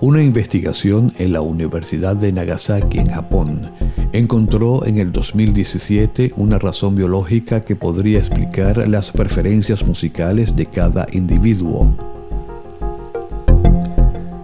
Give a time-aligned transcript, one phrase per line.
[0.00, 3.70] Una investigación en la Universidad de Nagasaki, en Japón,
[4.12, 11.06] encontró en el 2017 una razón biológica que podría explicar las preferencias musicales de cada
[11.12, 11.94] individuo.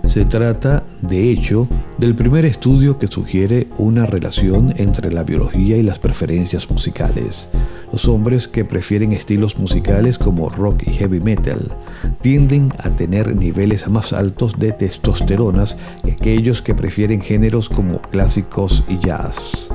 [0.05, 5.83] Se trata, de hecho, del primer estudio que sugiere una relación entre la biología y
[5.83, 7.49] las preferencias musicales.
[7.93, 11.75] Los hombres que prefieren estilos musicales como rock y heavy metal
[12.21, 18.85] tienden a tener niveles más altos de testosteronas que aquellos que prefieren géneros como clásicos
[18.89, 19.71] y jazz.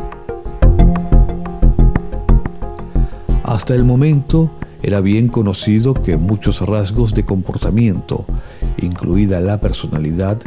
[3.44, 8.25] Hasta el momento era bien conocido que muchos rasgos de comportamiento
[8.83, 10.39] incluida la personalidad,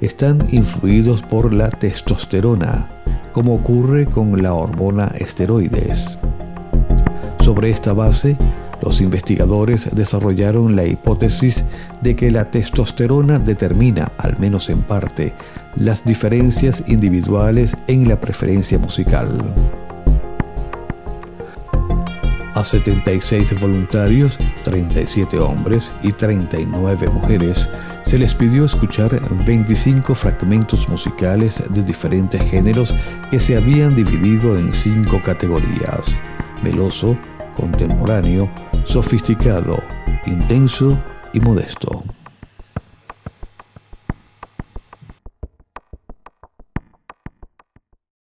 [0.00, 2.90] están influidos por la testosterona,
[3.32, 6.18] como ocurre con la hormona esteroides.
[7.44, 8.38] Sobre esta base,
[8.80, 11.62] los investigadores desarrollaron la hipótesis
[12.00, 15.34] de que la testosterona determina, al menos en parte,
[15.76, 19.54] las diferencias individuales en la preferencia musical.
[22.54, 27.68] A 76 voluntarios, 37 hombres y 39 mujeres,
[28.06, 32.94] se les pidió escuchar 25 fragmentos musicales de diferentes géneros
[33.30, 36.18] que se habían dividido en cinco categorías.
[36.62, 37.18] Meloso,
[37.54, 38.48] contemporáneo,
[38.84, 39.76] sofisticado,
[40.26, 40.98] intenso
[41.32, 42.02] y modesto.